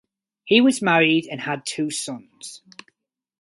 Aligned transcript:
He 0.45 0.61
was 0.61 0.81
married 0.81 1.27
and 1.29 1.39
had 1.39 1.63
two 1.63 1.91
sons. 1.91 2.63